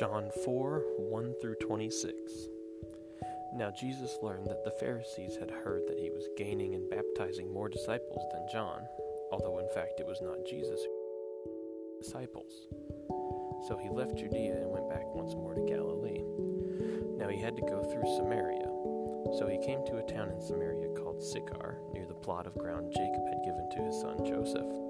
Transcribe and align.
John 0.00 0.30
4 0.46 0.82
1 0.96 1.34
through 1.42 1.56
26. 1.56 2.16
Now 3.54 3.70
Jesus 3.70 4.16
learned 4.22 4.46
that 4.46 4.64
the 4.64 4.70
Pharisees 4.70 5.36
had 5.36 5.50
heard 5.50 5.82
that 5.86 5.98
he 5.98 6.08
was 6.08 6.26
gaining 6.38 6.74
and 6.74 6.88
baptizing 6.88 7.52
more 7.52 7.68
disciples 7.68 8.24
than 8.32 8.48
John, 8.50 8.80
although 9.30 9.58
in 9.58 9.68
fact 9.74 10.00
it 10.00 10.06
was 10.06 10.22
not 10.22 10.46
Jesus 10.46 10.80
who 11.44 12.02
disciples. 12.02 12.68
So 13.68 13.76
he 13.76 13.90
left 13.90 14.16
Judea 14.16 14.62
and 14.62 14.70
went 14.70 14.88
back 14.88 15.04
once 15.14 15.34
more 15.34 15.52
to 15.52 15.68
Galilee. 15.68 16.24
Now 17.18 17.28
he 17.28 17.38
had 17.38 17.54
to 17.56 17.62
go 17.68 17.84
through 17.84 18.16
Samaria. 18.16 18.72
So 19.36 19.48
he 19.52 19.58
came 19.58 19.84
to 19.84 19.98
a 19.98 20.08
town 20.10 20.30
in 20.30 20.40
Samaria 20.40 20.94
called 20.96 21.22
Sychar, 21.22 21.76
near 21.92 22.06
the 22.06 22.14
plot 22.14 22.46
of 22.46 22.56
ground 22.56 22.90
Jacob 22.96 23.26
had 23.28 23.44
given 23.44 23.68
to 23.72 23.82
his 23.84 24.00
son 24.00 24.24
Joseph. 24.24 24.89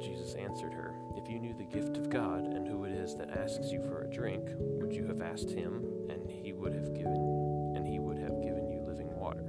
Jesus 0.00 0.34
answered 0.34 0.72
her, 0.72 0.94
If 1.16 1.28
you 1.28 1.38
knew 1.38 1.54
the 1.54 1.64
gift 1.64 1.96
of 1.96 2.10
God 2.10 2.44
and 2.44 2.66
who 2.66 2.84
it 2.84 2.92
is 2.92 3.16
that 3.16 3.30
asks 3.30 3.72
you 3.72 3.80
for 3.80 4.02
a 4.02 4.10
drink, 4.10 4.48
would 4.58 4.92
you 4.92 5.06
have 5.06 5.20
asked 5.20 5.50
him, 5.50 5.84
and 6.08 6.30
he 6.30 6.52
would 6.52 6.72
have 6.72 6.94
given 6.94 7.72
and 7.76 7.86
he 7.86 7.98
would 7.98 8.18
have 8.18 8.42
given 8.42 8.70
you 8.70 8.80
living 8.86 9.14
water? 9.16 9.44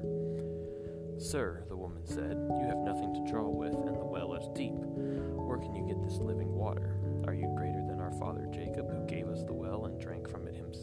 Sir, 1.20 1.64
the 1.68 1.76
woman 1.76 2.06
said, 2.06 2.38
you 2.62 2.68
have 2.68 2.78
nothing 2.78 3.14
to 3.14 3.32
draw 3.32 3.48
with, 3.48 3.73
and 3.73 4.00
the 4.00 4.06
well 4.06 4.34
is 4.36 4.48
deep. 4.56 4.73
Where 4.73 5.58
can 5.58 5.76
you 5.76 5.86
get 5.86 6.02
this 6.02 6.18
living 6.20 6.54
water? 6.54 6.98
Are 7.28 7.34
you 7.34 7.54
greater 7.58 7.84
than 7.86 8.00
our 8.00 8.14
father 8.14 8.48
Jacob, 8.52 8.90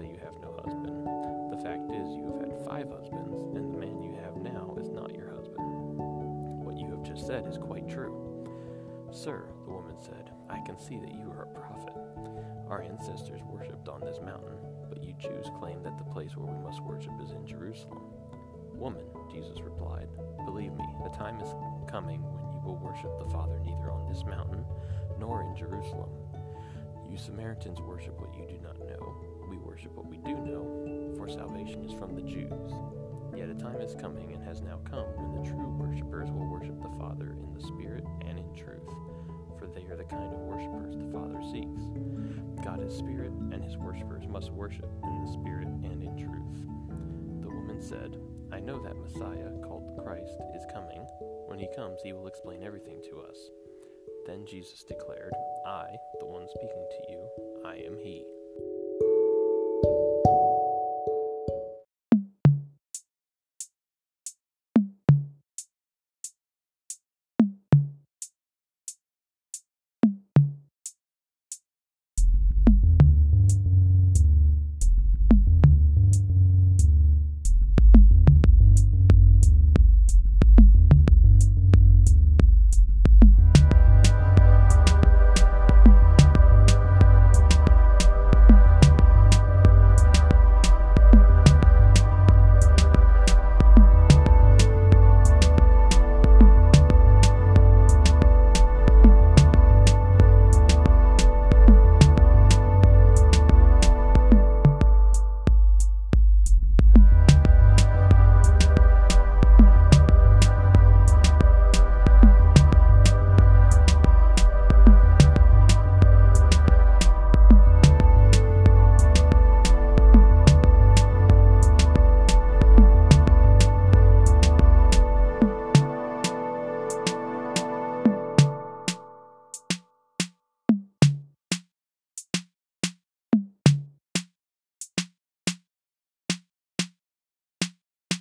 Say 0.00 0.08
you 0.08 0.18
have 0.24 0.40
no 0.40 0.52
husband. 0.64 1.04
The 1.52 1.60
fact 1.62 1.90
is, 1.92 2.08
you 2.16 2.24
have 2.32 2.48
had 2.48 2.66
five 2.66 2.88
husbands, 2.88 3.36
and 3.54 3.72
the 3.72 3.78
man 3.78 4.02
you 4.02 4.16
have 4.24 4.36
now 4.36 4.76
is 4.80 4.88
not 4.88 5.14
your 5.14 5.30
husband. 5.34 5.60
What 6.64 6.78
you 6.78 6.88
have 6.90 7.02
just 7.02 7.26
said 7.26 7.46
is 7.46 7.58
quite 7.58 7.88
true. 7.88 8.16
Sir, 9.12 9.44
the 9.66 9.72
woman 9.72 9.96
said, 10.00 10.30
I 10.48 10.60
can 10.64 10.78
see 10.78 10.98
that 10.98 11.12
you 11.12 11.30
are 11.30 11.42
a 11.44 11.54
prophet. 11.54 11.94
Our 12.68 12.82
ancestors 12.82 13.40
worshipped 13.44 13.88
on 13.88 14.00
this 14.00 14.20
mountain, 14.24 14.56
but 14.88 15.02
you 15.02 15.12
Jews 15.20 15.50
claim 15.58 15.82
that 15.82 15.98
the 15.98 16.04
place 16.04 16.36
where 16.36 16.46
we 16.46 16.62
must 16.62 16.80
worship 16.80 17.12
is 17.22 17.32
in 17.32 17.46
Jerusalem. 17.46 18.00
Woman, 18.72 19.04
Jesus 19.30 19.60
replied, 19.60 20.08
believe 20.46 20.72
me, 20.72 20.86
the 21.04 21.10
time 21.10 21.40
is 21.40 21.52
coming 21.90 22.22
when 22.22 22.52
you 22.52 22.60
will 22.64 22.80
worship 22.80 23.12
the 23.18 23.28
Father 23.30 23.60
neither 23.60 23.90
on 23.90 24.08
this 24.08 24.24
mountain 24.24 24.64
nor 25.18 25.42
in 25.42 25.54
Jerusalem. 25.56 26.08
You 27.10 27.18
Samaritans 27.18 27.80
worship 27.80 28.20
what 28.20 28.32
you 28.38 28.46
do 28.46 28.62
not 28.62 28.78
know. 28.78 29.16
We 29.50 29.58
worship 29.58 29.96
what 29.96 30.06
we 30.06 30.18
do 30.18 30.30
know, 30.30 31.12
for 31.16 31.28
salvation 31.28 31.84
is 31.84 31.92
from 31.92 32.14
the 32.14 32.22
Jews. 32.22 32.70
Yet 33.36 33.48
a 33.48 33.54
time 33.54 33.80
is 33.80 33.96
coming 33.96 34.32
and 34.32 34.42
has 34.44 34.60
now 34.60 34.78
come 34.88 35.06
when 35.18 35.42
the 35.42 35.48
true 35.50 35.74
worshippers 35.74 36.30
will 36.30 36.46
worship 36.46 36.80
the 36.80 36.96
Father 36.98 37.34
in 37.42 37.52
the 37.52 37.60
Spirit 37.60 38.04
and 38.26 38.38
in 38.38 38.54
truth, 38.54 38.86
for 39.58 39.66
they 39.66 39.82
are 39.90 39.96
the 39.96 40.04
kind 40.04 40.32
of 40.32 40.38
worshippers 40.46 40.94
the 40.94 41.10
Father 41.10 41.42
seeks. 41.50 41.82
God 42.64 42.80
is 42.80 42.94
Spirit, 42.94 43.32
and 43.50 43.64
his 43.64 43.76
worshippers 43.76 44.28
must 44.28 44.52
worship 44.52 44.88
in 45.02 45.24
the 45.24 45.32
Spirit 45.32 45.66
and 45.66 46.02
in 46.02 46.14
truth. 46.16 47.42
The 47.42 47.50
woman 47.50 47.82
said, 47.82 48.18
I 48.52 48.60
know 48.60 48.78
that 48.82 48.96
Messiah, 48.96 49.50
called 49.66 49.98
Christ, 50.04 50.38
is 50.54 50.62
coming. 50.72 51.02
When 51.46 51.58
he 51.58 51.66
comes, 51.74 51.98
he 52.04 52.12
will 52.12 52.28
explain 52.28 52.62
everything 52.62 53.02
to 53.10 53.20
us. 53.20 53.50
Then 54.30 54.46
Jesus 54.46 54.84
declared, 54.84 55.32
I, 55.66 55.86
the 56.20 56.26
one 56.26 56.46
speaking 56.46 56.86
to 56.88 57.12
you, 57.12 57.28
I 57.66 57.78
am 57.84 57.98
He. 57.98 58.24